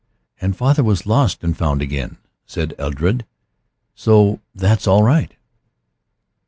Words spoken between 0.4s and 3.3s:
father was lost and found again," said Edred,